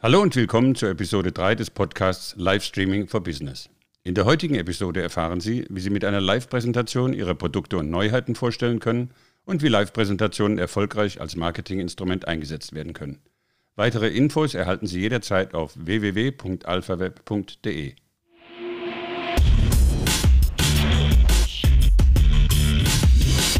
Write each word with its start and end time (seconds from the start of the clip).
Hallo 0.00 0.22
und 0.22 0.36
willkommen 0.36 0.76
zur 0.76 0.90
Episode 0.90 1.32
3 1.32 1.56
des 1.56 1.70
Podcasts 1.70 2.36
Livestreaming 2.36 3.08
for 3.08 3.20
Business. 3.20 3.68
In 4.04 4.14
der 4.14 4.26
heutigen 4.26 4.54
Episode 4.54 5.02
erfahren 5.02 5.40
Sie, 5.40 5.66
wie 5.70 5.80
Sie 5.80 5.90
mit 5.90 6.04
einer 6.04 6.20
Live-Präsentation 6.20 7.12
Ihre 7.12 7.34
Produkte 7.34 7.78
und 7.78 7.90
Neuheiten 7.90 8.36
vorstellen 8.36 8.78
können 8.78 9.10
und 9.44 9.60
wie 9.60 9.66
Live-Präsentationen 9.66 10.56
erfolgreich 10.56 11.20
als 11.20 11.34
Marketinginstrument 11.34 12.28
eingesetzt 12.28 12.74
werden 12.74 12.92
können. 12.92 13.18
Weitere 13.74 14.06
Infos 14.06 14.54
erhalten 14.54 14.86
Sie 14.86 15.00
jederzeit 15.00 15.52
auf 15.52 15.72
www.alphaweb.de. 15.74 17.96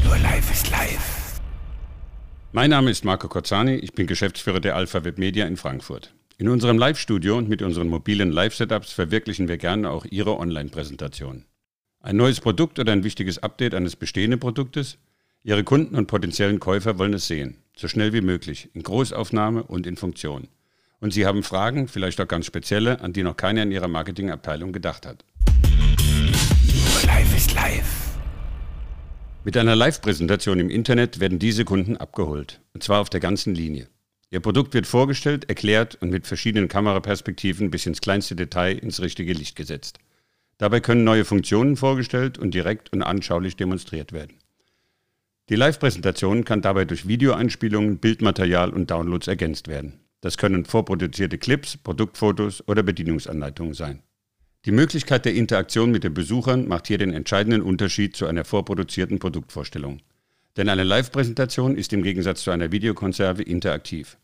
Nur 0.04 0.18
live 0.18 0.52
ist 0.52 0.70
live. 0.70 1.40
Mein 2.52 2.70
Name 2.70 2.92
ist 2.92 3.04
Marco 3.04 3.26
Cozzani, 3.26 3.74
ich 3.74 3.92
bin 3.92 4.06
Geschäftsführer 4.06 4.60
der 4.60 4.76
AlphaWeb 4.76 5.18
Media 5.18 5.44
in 5.44 5.56
Frankfurt. 5.56 6.14
In 6.40 6.48
unserem 6.48 6.78
Live-Studio 6.78 7.36
und 7.36 7.48
mit 7.48 7.62
unseren 7.62 7.88
mobilen 7.88 8.30
Live-Setups 8.30 8.92
verwirklichen 8.92 9.48
wir 9.48 9.58
gerne 9.58 9.90
auch 9.90 10.04
Ihre 10.04 10.38
Online-Präsentation. 10.38 11.44
Ein 12.00 12.16
neues 12.16 12.38
Produkt 12.40 12.78
oder 12.78 12.92
ein 12.92 13.02
wichtiges 13.02 13.42
Update 13.42 13.74
eines 13.74 13.96
bestehenden 13.96 14.38
Produktes? 14.38 14.98
Ihre 15.42 15.64
Kunden 15.64 15.96
und 15.96 16.06
potenziellen 16.06 16.60
Käufer 16.60 16.96
wollen 16.96 17.14
es 17.14 17.26
sehen, 17.26 17.56
so 17.76 17.88
schnell 17.88 18.12
wie 18.12 18.20
möglich, 18.20 18.68
in 18.72 18.84
Großaufnahme 18.84 19.64
und 19.64 19.84
in 19.84 19.96
Funktion. 19.96 20.46
Und 21.00 21.12
Sie 21.12 21.26
haben 21.26 21.42
Fragen, 21.42 21.88
vielleicht 21.88 22.20
auch 22.20 22.28
ganz 22.28 22.46
spezielle, 22.46 23.00
an 23.00 23.12
die 23.12 23.24
noch 23.24 23.36
keiner 23.36 23.64
in 23.64 23.72
Ihrer 23.72 23.88
Marketingabteilung 23.88 24.72
gedacht 24.72 25.06
hat. 25.06 25.24
Live 27.04 27.36
ist 27.36 27.52
live. 27.52 28.16
Mit 29.42 29.56
einer 29.56 29.74
Live-Präsentation 29.74 30.60
im 30.60 30.70
Internet 30.70 31.18
werden 31.18 31.40
diese 31.40 31.64
Kunden 31.64 31.96
abgeholt, 31.96 32.60
und 32.74 32.84
zwar 32.84 33.00
auf 33.00 33.10
der 33.10 33.18
ganzen 33.18 33.56
Linie. 33.56 33.88
Ihr 34.30 34.40
Produkt 34.40 34.74
wird 34.74 34.86
vorgestellt, 34.86 35.48
erklärt 35.48 35.96
und 36.02 36.10
mit 36.10 36.26
verschiedenen 36.26 36.68
Kameraperspektiven 36.68 37.70
bis 37.70 37.86
ins 37.86 38.02
kleinste 38.02 38.36
Detail 38.36 38.76
ins 38.78 39.00
richtige 39.00 39.32
Licht 39.32 39.56
gesetzt. 39.56 39.98
Dabei 40.58 40.80
können 40.80 41.04
neue 41.04 41.24
Funktionen 41.24 41.76
vorgestellt 41.76 42.36
und 42.36 42.52
direkt 42.52 42.92
und 42.92 43.02
anschaulich 43.02 43.56
demonstriert 43.56 44.12
werden. 44.12 44.36
Die 45.48 45.56
Live-Präsentation 45.56 46.44
kann 46.44 46.60
dabei 46.60 46.84
durch 46.84 47.08
Videoeinspielungen, 47.08 47.98
Bildmaterial 47.98 48.70
und 48.70 48.90
Downloads 48.90 49.28
ergänzt 49.28 49.66
werden. 49.66 50.00
Das 50.20 50.36
können 50.36 50.66
vorproduzierte 50.66 51.38
Clips, 51.38 51.78
Produktfotos 51.78 52.66
oder 52.68 52.82
Bedienungsanleitungen 52.82 53.72
sein. 53.72 54.02
Die 54.66 54.72
Möglichkeit 54.72 55.24
der 55.24 55.34
Interaktion 55.34 55.90
mit 55.90 56.04
den 56.04 56.12
Besuchern 56.12 56.68
macht 56.68 56.88
hier 56.88 56.98
den 56.98 57.14
entscheidenden 57.14 57.62
Unterschied 57.62 58.14
zu 58.14 58.26
einer 58.26 58.44
vorproduzierten 58.44 59.20
Produktvorstellung. 59.20 60.00
Denn 60.58 60.68
eine 60.68 60.82
Live-Präsentation 60.82 61.76
ist 61.76 61.92
im 61.92 62.02
Gegensatz 62.02 62.42
zu 62.42 62.50
einer 62.50 62.72
Videokonserve 62.72 63.42
interaktiv. 63.42 64.18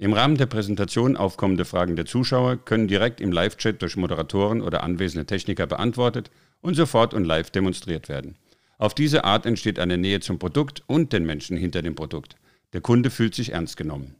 Im 0.00 0.12
Rahmen 0.12 0.36
der 0.36 0.46
Präsentation 0.46 1.16
aufkommende 1.16 1.64
Fragen 1.64 1.96
der 1.96 2.06
Zuschauer 2.06 2.56
können 2.56 2.86
direkt 2.86 3.20
im 3.20 3.32
Live-Chat 3.32 3.82
durch 3.82 3.96
Moderatoren 3.96 4.60
oder 4.60 4.84
anwesende 4.84 5.26
Techniker 5.26 5.66
beantwortet 5.66 6.30
und 6.60 6.74
sofort 6.74 7.14
und 7.14 7.24
live 7.24 7.50
demonstriert 7.50 8.08
werden. 8.08 8.36
Auf 8.78 8.94
diese 8.94 9.24
Art 9.24 9.44
entsteht 9.44 9.80
eine 9.80 9.98
Nähe 9.98 10.20
zum 10.20 10.38
Produkt 10.38 10.84
und 10.86 11.12
den 11.12 11.26
Menschen 11.26 11.56
hinter 11.56 11.82
dem 11.82 11.96
Produkt. 11.96 12.36
Der 12.74 12.80
Kunde 12.80 13.10
fühlt 13.10 13.34
sich 13.34 13.54
ernst 13.54 13.76
genommen. 13.76 14.14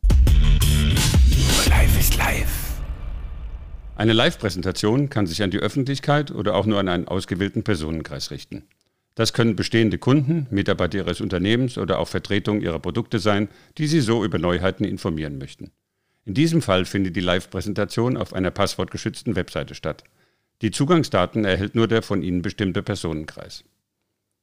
Live 1.68 1.96
ist 1.96 2.16
live. 2.16 2.80
Eine 3.94 4.14
Live-Präsentation 4.14 5.10
kann 5.10 5.28
sich 5.28 5.44
an 5.44 5.52
die 5.52 5.60
Öffentlichkeit 5.60 6.32
oder 6.32 6.56
auch 6.56 6.66
nur 6.66 6.80
an 6.80 6.88
einen 6.88 7.06
ausgewählten 7.06 7.62
Personenkreis 7.62 8.32
richten. 8.32 8.64
Das 9.18 9.32
können 9.32 9.56
bestehende 9.56 9.98
Kunden, 9.98 10.46
Mitarbeiter 10.48 10.98
Ihres 10.98 11.20
Unternehmens 11.20 11.76
oder 11.76 11.98
auch 11.98 12.06
Vertretungen 12.06 12.62
Ihrer 12.62 12.78
Produkte 12.78 13.18
sein, 13.18 13.48
die 13.76 13.88
Sie 13.88 14.00
so 14.00 14.24
über 14.24 14.38
Neuheiten 14.38 14.84
informieren 14.84 15.38
möchten. 15.38 15.72
In 16.24 16.34
diesem 16.34 16.62
Fall 16.62 16.84
findet 16.84 17.16
die 17.16 17.20
Live-Präsentation 17.20 18.16
auf 18.16 18.32
einer 18.32 18.52
passwortgeschützten 18.52 19.34
Webseite 19.34 19.74
statt. 19.74 20.04
Die 20.62 20.70
Zugangsdaten 20.70 21.44
erhält 21.44 21.74
nur 21.74 21.88
der 21.88 22.02
von 22.02 22.22
Ihnen 22.22 22.42
bestimmte 22.42 22.80
Personenkreis. 22.80 23.64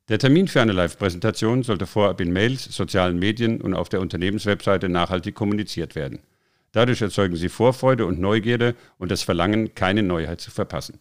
Der 0.09 0.19
Termin 0.19 0.49
für 0.49 0.61
eine 0.61 0.73
Live-Präsentation 0.73 1.63
sollte 1.63 1.85
vorab 1.85 2.19
in 2.19 2.33
Mails, 2.33 2.65
sozialen 2.65 3.17
Medien 3.17 3.61
und 3.61 3.75
auf 3.75 3.87
der 3.87 4.01
Unternehmenswebseite 4.01 4.89
nachhaltig 4.89 5.35
kommuniziert 5.35 5.95
werden. 5.95 6.19
Dadurch 6.73 7.01
erzeugen 7.01 7.37
Sie 7.37 7.47
Vorfreude 7.47 8.05
und 8.05 8.19
Neugierde 8.19 8.75
und 8.97 9.09
das 9.09 9.23
Verlangen, 9.23 9.73
keine 9.73 10.03
Neuheit 10.03 10.41
zu 10.41 10.51
verpassen. 10.51 10.99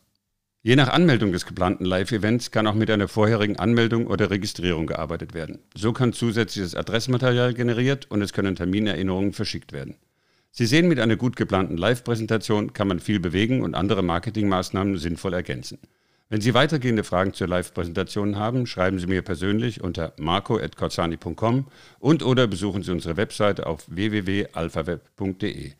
Je 0.66 0.76
nach 0.76 0.88
Anmeldung 0.88 1.30
des 1.30 1.44
geplanten 1.44 1.84
Live-Events 1.84 2.50
kann 2.50 2.66
auch 2.66 2.72
mit 2.72 2.90
einer 2.90 3.06
vorherigen 3.06 3.58
Anmeldung 3.58 4.06
oder 4.06 4.30
Registrierung 4.30 4.86
gearbeitet 4.86 5.34
werden. 5.34 5.58
So 5.76 5.92
kann 5.92 6.14
zusätzliches 6.14 6.74
Adressmaterial 6.74 7.52
generiert 7.52 8.10
und 8.10 8.22
es 8.22 8.32
können 8.32 8.56
Terminerinnerungen 8.56 9.34
verschickt 9.34 9.74
werden. 9.74 9.96
Sie 10.52 10.64
sehen, 10.64 10.88
mit 10.88 11.00
einer 11.00 11.16
gut 11.16 11.36
geplanten 11.36 11.76
Live-Präsentation 11.76 12.72
kann 12.72 12.88
man 12.88 13.00
viel 13.00 13.20
bewegen 13.20 13.60
und 13.60 13.74
andere 13.74 14.02
Marketingmaßnahmen 14.02 14.96
sinnvoll 14.96 15.34
ergänzen. 15.34 15.80
Wenn 16.30 16.40
Sie 16.40 16.54
weitergehende 16.54 17.04
Fragen 17.04 17.34
zur 17.34 17.48
Live-Präsentation 17.48 18.36
haben, 18.36 18.66
schreiben 18.66 18.98
Sie 18.98 19.06
mir 19.06 19.20
persönlich 19.20 19.82
unter 19.82 20.14
marco.corzani.com 20.16 21.66
und 21.98 22.22
oder 22.22 22.46
besuchen 22.46 22.82
Sie 22.82 22.90
unsere 22.90 23.18
Webseite 23.18 23.66
auf 23.66 23.84
www.alphaweb.de. 23.88 25.72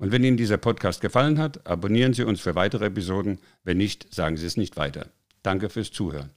Und 0.00 0.12
wenn 0.12 0.24
Ihnen 0.24 0.38
dieser 0.38 0.56
Podcast 0.56 1.02
gefallen 1.02 1.38
hat, 1.38 1.66
abonnieren 1.66 2.14
Sie 2.14 2.24
uns 2.24 2.40
für 2.40 2.54
weitere 2.54 2.86
Episoden. 2.86 3.38
Wenn 3.64 3.76
nicht, 3.76 4.12
sagen 4.14 4.38
Sie 4.38 4.46
es 4.46 4.56
nicht 4.56 4.78
weiter. 4.78 5.10
Danke 5.42 5.68
fürs 5.68 5.92
Zuhören. 5.92 6.30